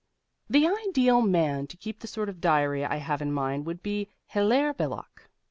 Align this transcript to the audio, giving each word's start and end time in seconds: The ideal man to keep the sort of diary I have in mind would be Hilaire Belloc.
The 0.49 0.65
ideal 0.65 1.21
man 1.21 1.67
to 1.67 1.77
keep 1.77 1.99
the 1.99 2.07
sort 2.07 2.27
of 2.27 2.41
diary 2.41 2.83
I 2.83 2.95
have 2.95 3.21
in 3.21 3.31
mind 3.31 3.67
would 3.67 3.83
be 3.83 4.09
Hilaire 4.29 4.73
Belloc. 4.73 5.29